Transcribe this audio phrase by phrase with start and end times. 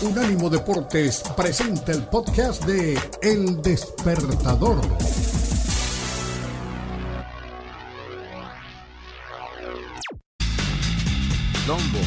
[0.00, 4.76] Unánimo Deportes presenta el podcast de El Despertador.
[11.66, 11.98] Lombo,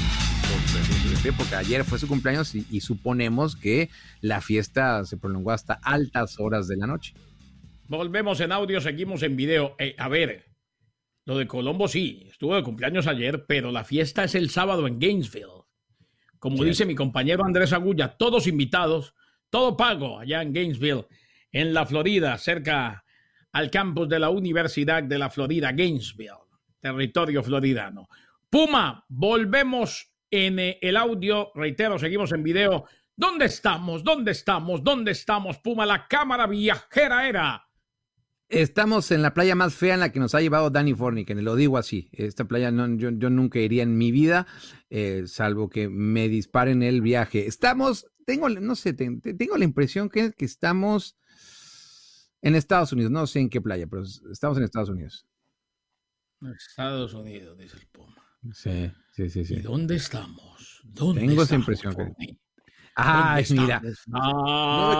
[1.38, 3.90] porque ayer fue su cumpleaños y, y suponemos que
[4.22, 7.14] la fiesta se prolongó hasta altas horas de la noche.
[7.90, 9.76] Volvemos en audio, seguimos en video.
[9.80, 10.46] Eh, a ver,
[11.26, 14.98] lo de Colombo sí, estuvo de cumpleaños ayer, pero la fiesta es el sábado en
[14.98, 15.61] Gainesville.
[16.42, 19.14] Como dice mi compañero Andrés Agulla, todos invitados,
[19.52, 21.06] todo pago allá en Gainesville,
[21.52, 23.06] en la Florida, cerca
[23.52, 26.48] al campus de la Universidad de la Florida, Gainesville,
[26.80, 28.10] territorio floridano.
[28.50, 32.86] Puma, volvemos en eh, el audio, reitero, seguimos en video.
[33.16, 34.04] ¿Dónde estamos?
[34.04, 34.84] ¿Dónde estamos?
[34.84, 35.60] ¿Dónde estamos?
[35.60, 37.68] Puma, la cámara viajera era
[38.52, 41.56] Estamos en la playa más fea en la que nos ha llevado Danny Forniken, lo
[41.56, 42.10] digo así.
[42.12, 44.46] Esta playa no, yo, nunca iría en mi vida,
[44.90, 47.48] eh, salvo que me disparen el viaje.
[47.48, 51.16] Estamos, tengo, no sé, tengo la impresión que, que estamos
[52.42, 53.10] en Estados Unidos.
[53.10, 55.26] No sé en qué playa, pero estamos en Estados Unidos.
[56.54, 58.22] Estados Unidos, dice el Puma.
[58.52, 59.46] Sí, sí, sí.
[59.46, 59.54] sí.
[59.56, 60.82] ¿Y dónde estamos?
[60.84, 61.96] ¿Dónde tengo esa impresión.
[61.96, 62.38] Que...
[62.96, 63.82] Ah, mira.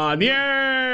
[0.10, 0.92] Daniel.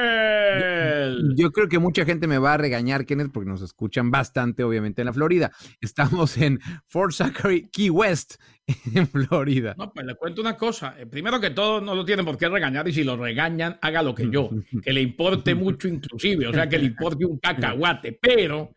[1.35, 5.01] Yo, creo que mucha gente me va a regañar, Kenneth, porque nos escuchan bastante, obviamente,
[5.01, 5.51] en la Florida.
[5.81, 8.35] Estamos en Fort Zachary, Key West,
[8.93, 9.75] en Florida.
[9.77, 10.95] No, pues le cuento una cosa.
[10.97, 14.01] Eh, primero que todo, no lo tienen por qué regañar y si lo regañan, haga
[14.01, 14.49] lo que yo.
[14.83, 18.17] Que le importe mucho inclusive, o sea, que le importe un cacahuate.
[18.21, 18.71] Pero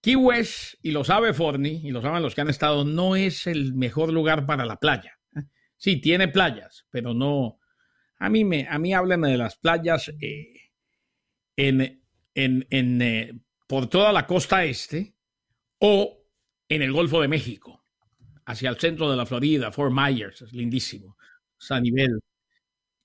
[0.00, 3.46] Key West, y lo sabe Forney, y lo saben los que han estado, no es
[3.46, 5.19] el mejor lugar para la playa.
[5.80, 7.58] Sí, tiene playas, pero no.
[8.18, 10.72] A mí me, a mí háblame de las playas eh,
[11.56, 12.02] en,
[12.34, 15.14] en, en eh, por toda la costa este
[15.78, 16.22] o
[16.68, 17.82] en el Golfo de México,
[18.44, 21.16] hacia el centro de la Florida, Fort Myers, es lindísimo.
[21.70, 22.20] A nivel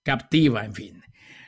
[0.03, 1.03] captiva, en fin.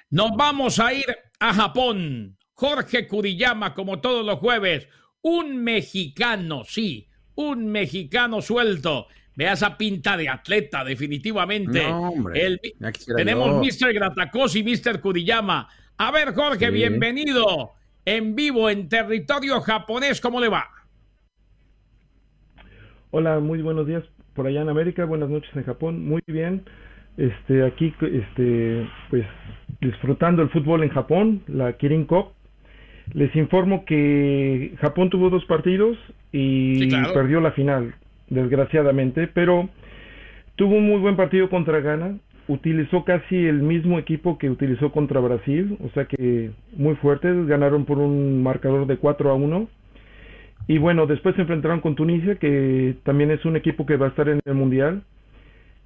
[0.09, 1.05] Nos vamos a ir
[1.41, 2.37] a Japón.
[2.53, 4.87] Jorge Kuriyama, como todos los jueves,
[5.21, 11.83] un mexicano, sí, un mexicano suelto Vea esa pinta de atleta, definitivamente.
[13.15, 13.93] tenemos Mr.
[13.93, 14.99] Gratacos y Mr.
[14.99, 15.69] Kuriyama.
[15.95, 20.21] A ver, Jorge, bienvenido en vivo en territorio japonés.
[20.21, 20.65] ¿Cómo le va?
[23.11, 24.03] Hola, muy buenos días
[24.33, 25.05] por allá en América.
[25.05, 26.03] Buenas noches en Japón.
[26.03, 26.63] Muy bien.
[27.17, 29.27] Este, aquí, este, pues,
[29.81, 32.29] disfrutando el fútbol en Japón, la Kirin Cup.
[33.13, 35.95] Les informo que Japón tuvo dos partidos
[36.31, 37.93] y perdió la final
[38.29, 39.69] desgraciadamente, pero
[40.55, 42.17] tuvo un muy buen partido contra Ghana,
[42.47, 47.85] utilizó casi el mismo equipo que utilizó contra Brasil, o sea que muy fuertes, ganaron
[47.85, 49.67] por un marcador de 4 a 1.
[50.69, 54.09] Y bueno, después se enfrentaron con Tunisia, que también es un equipo que va a
[54.09, 55.03] estar en el Mundial.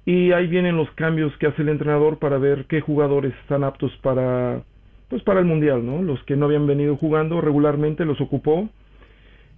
[0.04, 3.96] Y ahí vienen los cambios que hace el entrenador para ver qué jugadores están aptos
[4.02, 4.62] para
[5.08, 6.00] pues para el Mundial, ¿no?
[6.00, 8.70] Los que no habían venido jugando regularmente los ocupó.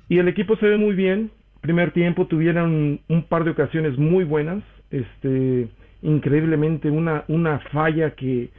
[0.08, 1.30] Y el equipo se ve muy bien,
[1.64, 5.66] primer tiempo tuvieron un par de ocasiones muy buenas, este,
[6.02, 8.50] increíblemente una, una falla que,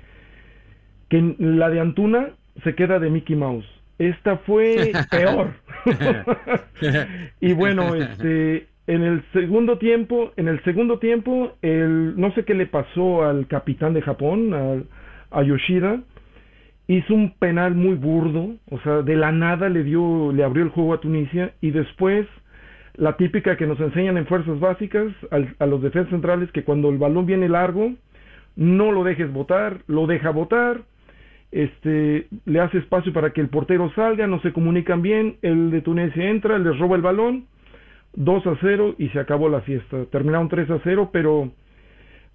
[1.08, 2.30] que la de Antuna
[2.64, 3.68] se queda de Mickey Mouse.
[4.00, 5.54] Esta fue peor.
[7.42, 12.56] y bueno, este, en el segundo tiempo, en el segundo tiempo, el, no sé qué
[12.56, 16.02] le pasó al capitán de Japón, a, a Yoshida,
[16.88, 20.72] hizo un penal muy burdo, o sea, de la nada le dio, le abrió el
[20.72, 22.26] juego a Tunisia y después
[22.98, 25.08] la típica que nos enseñan en fuerzas básicas
[25.60, 27.94] a los defensas centrales que cuando el balón viene largo
[28.56, 30.82] no lo dejes votar, lo deja votar,
[31.52, 35.82] este, le hace espacio para que el portero salga, no se comunican bien, el de
[35.82, 37.48] Tunisia entra, les roba el balón,
[38.14, 40.06] 2 a 0 y se acabó la fiesta.
[40.12, 41.52] Terminaron 3 a 0, pero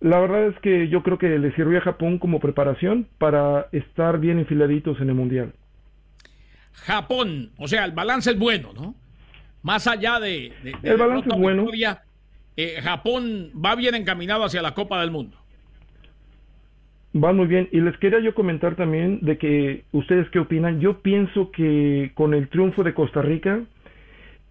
[0.00, 4.18] la verdad es que yo creo que le sirvió a Japón como preparación para estar
[4.18, 5.52] bien enfiladitos en el Mundial.
[6.72, 8.94] Japón, o sea, el balance es bueno, ¿no?
[9.62, 11.66] Más allá de, el balance es bueno.
[12.56, 15.36] Eh, Japón va bien encaminado hacia la Copa del Mundo.
[17.14, 17.68] Va muy bien.
[17.72, 20.80] Y les quería yo comentar también de que ustedes qué opinan.
[20.80, 23.60] Yo pienso que con el triunfo de Costa Rica,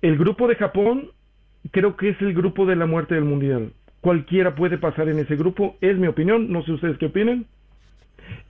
[0.01, 1.11] el grupo de Japón
[1.71, 3.73] creo que es el grupo de la muerte del Mundial.
[4.01, 6.51] Cualquiera puede pasar en ese grupo, es mi opinión.
[6.51, 7.45] No sé ustedes qué opinan.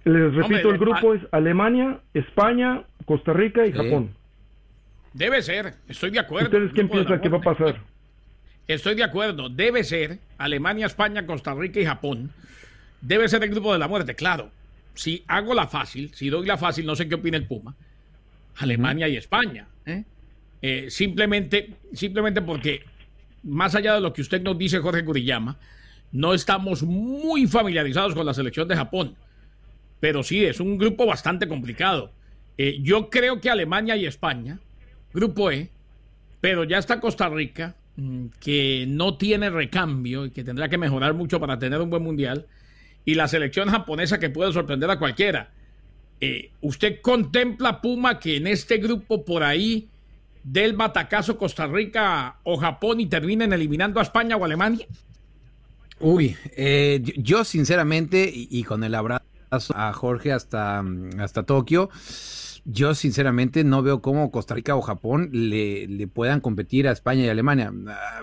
[0.04, 4.12] Les repito, el grupo es Alemania, España, Costa Rica y Japón.
[5.14, 6.48] Debe ser, estoy de acuerdo.
[6.48, 7.82] ¿Ustedes quién piensan que va a pasar?
[8.68, 12.32] Estoy de acuerdo, debe ser Alemania, España, Costa Rica y Japón.
[13.02, 14.52] Debe ser el grupo de la muerte, claro.
[14.94, 17.76] Si hago la fácil, si doy la fácil, no sé qué opina el Puma.
[18.58, 19.68] Alemania y España.
[19.86, 20.04] ¿eh?
[20.62, 22.84] Eh, simplemente, simplemente porque,
[23.44, 25.58] más allá de lo que usted nos dice, Jorge Curiyama,
[26.12, 29.16] no estamos muy familiarizados con la selección de Japón,
[30.00, 32.12] pero sí, es un grupo bastante complicado.
[32.58, 34.60] Eh, yo creo que Alemania y España,
[35.14, 35.70] grupo E,
[36.42, 41.14] pero ya está Costa Rica, mm, que no tiene recambio y que tendrá que mejorar
[41.14, 42.48] mucho para tener un buen mundial,
[43.06, 45.52] y la selección japonesa que puede sorprender a cualquiera.
[46.22, 49.88] Eh, ¿Usted contempla, Puma, que en este grupo por ahí
[50.44, 54.86] del batacazo Costa Rica o Japón y terminen eliminando a España o Alemania?
[56.00, 59.24] Uy, eh, yo sinceramente, y, con el abrazo
[59.76, 60.84] a Jorge hasta,
[61.20, 61.90] hasta Tokio,
[62.66, 67.30] yo sinceramente no veo cómo Costa Rica o Japón le, puedan competir a España y
[67.30, 67.72] Alemania.
[67.88, 68.22] Ah,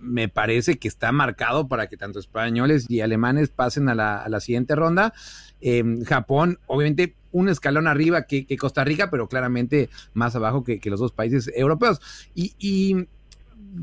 [0.00, 4.74] me parece que está marcado para que tanto españoles y alemanes pasen a la, siguiente
[4.74, 5.12] ronda.
[5.60, 11.00] Eh, Japón, obviamente, un escalón arriba que, Costa Rica, pero claramente más abajo que, los
[11.00, 12.00] dos países europeos.
[12.34, 13.06] Y,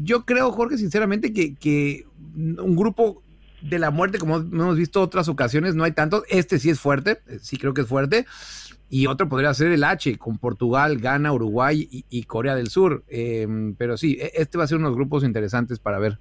[0.01, 2.05] yo creo, Jorge, sinceramente, que,
[2.35, 3.21] un grupo
[3.61, 6.23] de la muerte, como hemos visto otras ocasiones, no hay tantos.
[6.29, 8.25] Este sí es fuerte, sí creo que es fuerte.
[8.89, 13.03] Y otro podría ser el H, con Portugal, Ghana, Uruguay y, Corea del Sur.
[13.07, 16.17] Em, pero sí, e, este va a ser unos grupos interesantes para ver.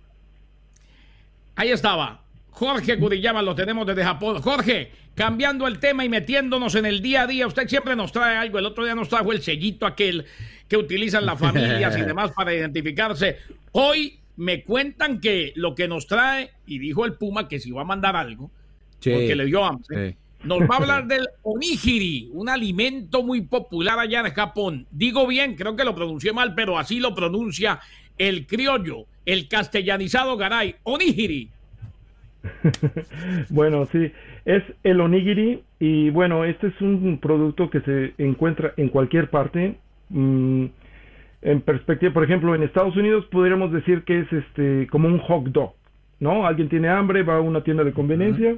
[1.56, 2.22] Ahí estaba.
[2.50, 4.40] Jorge Guriyama lo tenemos desde Japón.
[4.40, 8.36] Jorge, cambiando el tema y metiéndonos en el día a día, usted siempre nos trae
[8.36, 8.58] algo.
[8.58, 10.24] El otro día nos trajo el sellito aquel
[10.68, 13.38] que utilizan las familias y demás para identificarse.
[13.72, 17.82] Hoy me cuentan que lo que nos trae, y dijo el Puma que si va
[17.82, 18.50] a mandar algo,
[18.96, 24.20] porque le dio hambre, nos va a hablar del onigiri, un alimento muy popular allá
[24.20, 24.86] en Japón.
[24.90, 27.80] Digo bien, creo que lo pronuncié mal, pero así lo pronuncia
[28.18, 31.48] el criollo, el castellanizado garay, onigiri.
[33.48, 34.12] bueno, sí,
[34.44, 39.76] es el onigiri y bueno, este es un producto que se encuentra en cualquier parte.
[40.10, 40.66] Mm,
[41.42, 45.44] en perspectiva, por ejemplo, en Estados Unidos podríamos decir que es este como un hot
[45.44, 45.74] dog,
[46.20, 46.46] ¿no?
[46.46, 48.56] Alguien tiene hambre, va a una tienda de conveniencia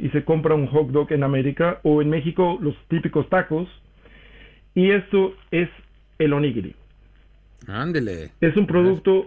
[0.00, 3.68] y se compra un hot dog en América o en México los típicos tacos
[4.74, 5.68] y esto es
[6.18, 6.74] el onigiri.
[7.66, 8.30] Ándele.
[8.40, 9.26] Es un producto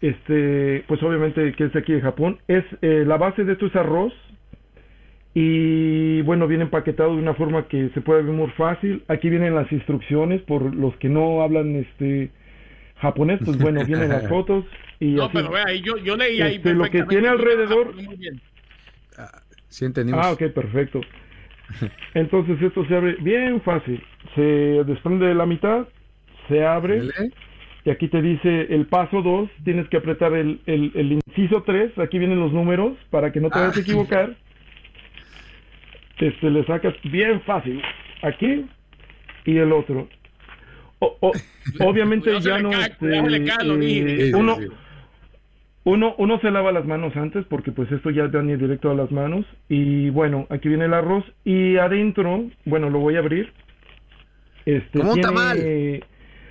[0.00, 2.38] este, pues obviamente que es de aquí de Japón.
[2.46, 4.12] Es eh, la base de esto es arroz
[5.32, 9.02] y bueno viene empaquetado de una forma que se puede ver muy fácil.
[9.08, 12.30] Aquí vienen las instrucciones por los que no hablan este
[12.96, 14.64] japonés, pues bueno vienen las fotos
[15.00, 17.94] y no, pero vea, yo, yo leí ahí este, lo que tiene alrededor.
[19.16, 19.42] Ah,
[19.74, 20.24] sí entendimos.
[20.24, 21.00] Ah, ok, perfecto.
[22.14, 24.02] Entonces esto se abre bien fácil.
[24.34, 25.88] Se desprende de la mitad,
[26.48, 27.02] se abre
[27.84, 32.18] y aquí te dice el paso 2, tienes que apretar el, el, inciso 3, aquí
[32.18, 33.82] vienen los números para que no te vayas a ah.
[33.82, 34.36] equivocar.
[36.18, 37.82] Este, le sacas bien fácil,
[38.22, 38.66] aquí
[39.44, 40.08] y el otro.
[41.80, 42.70] obviamente ya no...
[42.70, 44.56] Este, eh, uno,
[45.84, 49.10] uno, uno se lava las manos antes porque pues esto ya viene directo a las
[49.10, 53.52] manos y bueno, aquí viene el arroz y adentro, bueno, lo voy a abrir.
[54.64, 56.02] Este, ¿Cómo tiene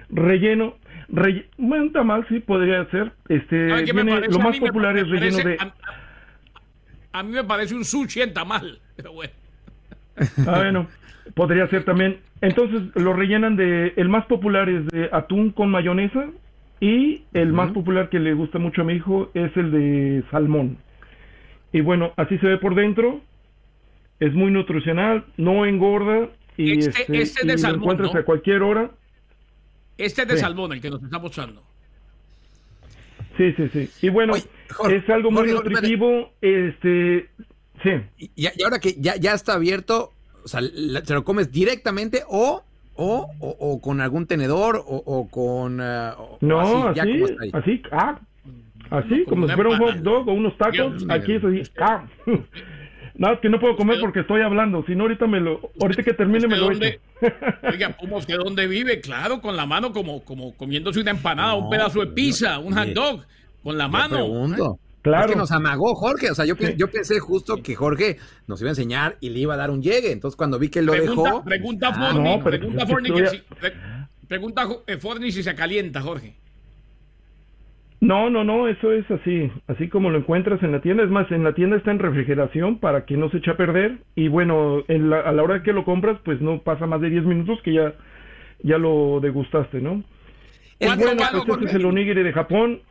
[0.10, 0.76] relleno,
[1.58, 3.12] bueno, un tamal sí podría ser.
[3.30, 5.58] Este, lo más popular es relleno de.
[7.12, 9.34] A, mí me parece un sushi en tamal, pero bueno.
[10.48, 10.88] Ah, bueno,
[11.36, 12.20] podría ser también.
[12.42, 13.94] Entonces lo rellenan de.
[13.96, 16.26] El más popular es de atún con mayonesa.
[16.84, 20.78] Y el más popular que le gusta mucho a mi hijo es el de salmón.
[21.72, 23.22] Y bueno, así se ve por dentro.
[24.20, 26.28] Es muy nutricional, no engorda.
[26.58, 28.92] Y, este, este, este de salmón, lo encuentras a cualquier hora.
[29.98, 31.64] Este es de salmón, el que nos está mostrando.
[33.38, 33.90] Sí, sí, sí.
[34.02, 36.34] Y bueno, es algo muy nutritivo.
[36.42, 37.30] este,
[37.82, 38.28] sí.
[38.36, 40.12] Y, ahora que ya, ya está abierto,
[40.44, 45.80] o sea, ¿se lo comes directamente o, o, o, con algún tenedor o, con...
[45.82, 47.24] Eh, no, así, así,
[47.54, 48.20] así, ah,
[48.90, 52.06] así, como si fuera un hot dog o unos tacos, aquí es así, ah.
[53.16, 54.84] No, que no puedo comer porque estoy hablando.
[54.88, 57.00] Si no, ahorita me lo, ahorita que termine me lo dónde,
[57.64, 59.02] Oiga, ¿usted dónde vive?
[59.02, 62.88] Claro, con la mano como, como comiéndose una empanada, un pedazo de pizza, un hot
[62.88, 63.24] dog,
[63.62, 64.16] con la mano.
[64.16, 64.80] Pregunto.
[65.04, 65.26] Claro.
[65.26, 68.18] Es que nos amagó Jorge, o sea, yo, yo pensé justo que Jorge
[68.48, 70.14] nos iba a enseñar y le iba a dar un llegue.
[70.14, 71.44] Entonces, cuando vi que lo dejó.
[71.44, 73.44] Pregunta ah, Forni, pregunta, Forni, si,
[74.28, 76.36] pregunta eh, Forni si se calienta, Jorge.
[78.00, 81.04] No, no, no, eso es así, así como lo encuentras en la tienda.
[81.04, 83.98] Es más, en la tienda está en refrigeración para que no se eche a perder.
[84.16, 87.60] Y bueno, a la hora que lo compras, pues no pasa más de 10 minutos
[87.64, 87.94] que ya,
[88.62, 90.04] ya lo degustaste, ¿no?
[90.80, 92.82] Es bueno, este es el onigiri de Japón.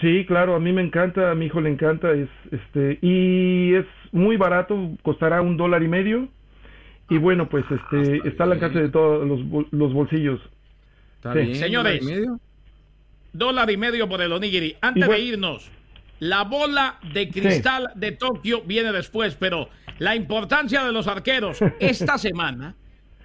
[0.00, 3.84] Sí, claro, a mí me encanta, a mi hijo le encanta, es, este, y es
[4.10, 6.28] muy barato, costará un dólar y medio.
[7.08, 10.40] Y bueno, pues este, ah, está al alcance de todos los, los bolsillos.
[11.54, 12.04] Señores,
[13.32, 14.76] dólar y medio por el onigiri.
[14.80, 15.70] Antes de irnos,
[16.18, 19.68] La bola de cristal de Tokio viene después, pero
[19.98, 22.74] la importancia de los arqueros esta semana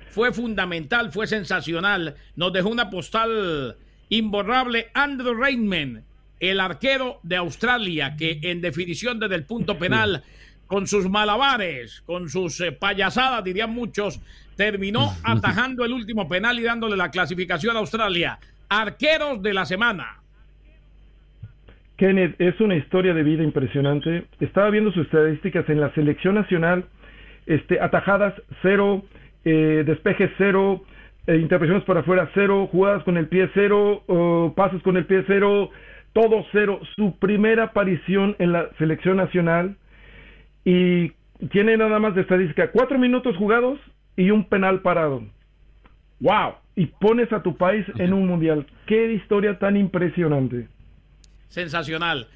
[0.09, 2.15] fue fundamental, fue sensacional.
[2.35, 3.77] Nos dejó una postal
[4.09, 4.89] imborrable.
[4.93, 6.03] Andrew Rainman,
[6.41, 10.23] el arquero de Australia, que en definición desde el punto penal,
[10.65, 14.19] con sus malabares, con sus eh, payasadas, dirían muchos,
[14.57, 18.39] terminó atajando el último penal y dándole la clasificación a Australia.
[18.69, 20.17] Arqueros de la semana.
[21.97, 24.25] Kenneth, es una historia de vida impresionante.
[24.39, 26.85] Estaba viendo sus estadísticas en la selección nacional,
[27.45, 28.33] este, atajadas
[28.63, 29.03] cero,
[29.45, 30.83] eh, despejes cero,
[31.27, 34.03] eh, intervenciones para afuera cero, jugadas con el pie cero,
[34.55, 35.69] pasos con el pie cero,
[36.13, 36.79] todo cero.
[36.95, 39.77] Su primera aparición en la selección nacional
[40.65, 41.11] y
[41.51, 43.79] tiene nada más de estadística cuatro minutos jugados
[44.15, 45.23] y un penal parado.
[46.19, 46.53] ¡Wow!
[46.75, 48.67] Y pones a tu país en un mundial.
[48.85, 50.67] ¡Qué historia tan impresionante!
[51.51, 52.27] sensacional.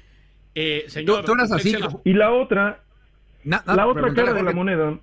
[0.54, 1.74] Eh, señor, así.
[2.04, 2.80] Y la otra,
[3.44, 4.98] la otra cara de la moneda.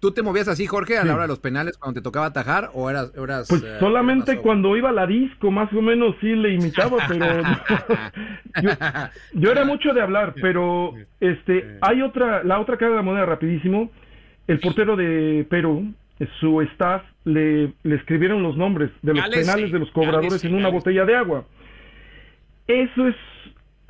[0.00, 2.70] ¿Tú te movías así, Jorge, a la hora de los penales cuando te tocaba atajar
[2.72, 3.12] o eras...
[3.14, 6.96] eras pues eh, solamente cuando iba a la disco, más o menos sí le imitaba,
[7.06, 7.42] pero
[9.34, 13.26] yo, era mucho de hablar, pero este hay otra, la otra cara de la moneda
[13.26, 13.90] rapidísimo,
[14.46, 15.92] el portero de Perú,
[16.40, 20.70] su staff, le, le escribieron los nombres de los penales de los cobradores en una
[20.70, 21.44] botella de agua.
[22.66, 23.16] Eso es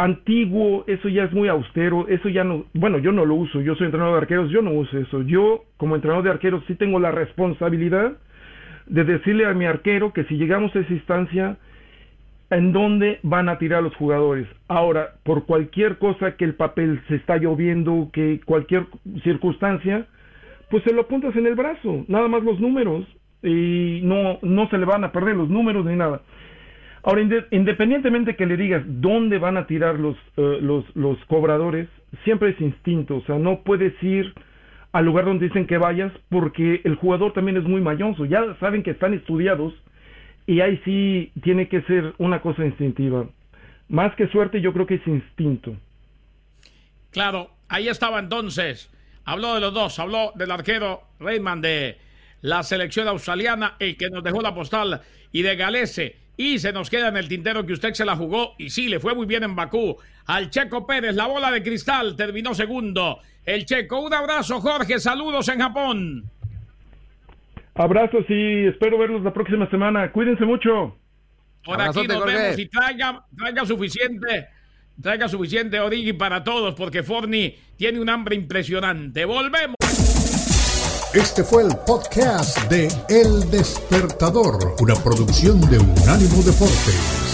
[0.01, 3.75] antiguo, eso ya es muy austero, eso ya no, bueno, yo no lo uso, yo
[3.75, 5.23] soy entrenador de arqueros, yo no uso eso.
[5.23, 8.13] Yo, como entrenador de arqueros, sí tengo la responsabilidad
[8.87, 11.59] de decirle a mi arquero que si llegamos a esa instancia,
[12.49, 14.49] en dónde van a tirar los jugadores.
[14.69, 18.87] Ahora, por cualquier cosa que el papel se está lloviendo, que cualquier
[19.23, 20.07] circunstancia,
[20.71, 23.07] pues se lo apuntas en el brazo, nada más los números,
[23.43, 26.23] y no, no se le van a perder los números ni nada.
[27.03, 31.89] Ahora, independientemente que le digas dónde van a tirar los, eh, los, los cobradores,
[32.25, 34.35] siempre es instinto, o sea, no puedes ir
[34.93, 38.83] al lugar donde dicen que vayas porque el jugador también es muy mañoso, ya saben
[38.83, 39.73] que están estudiados
[40.47, 43.27] y ahí sí tiene que ser una cosa instintiva.
[43.89, 45.77] Más que suerte, yo creo que es instinto.
[47.11, 48.91] Claro, ahí estaba entonces.
[49.25, 51.99] Habló de los dos, habló del arquero Raymond de
[52.43, 55.03] la selección australiana, el que nos dejó la postal,
[55.33, 58.55] y de Galese y se nos queda en el tintero que usted se la jugó
[58.57, 59.99] y sí, le fue muy bien en Bakú.
[60.25, 63.19] Al Checo Pérez, la bola de cristal, terminó segundo.
[63.45, 66.25] El Checo, un abrazo Jorge, saludos en Japón.
[67.75, 70.11] Abrazos y espero verlos la próxima semana.
[70.13, 70.97] Cuídense mucho.
[71.63, 74.49] Por aquí nos vemos y traiga, traiga suficiente,
[74.99, 79.27] traiga suficiente origi para todos porque Forni tiene un hambre impresionante.
[79.27, 79.90] Volvemos.
[81.13, 87.30] Este fue el podcast de El Despertador, una producción de Unánimo Deportes.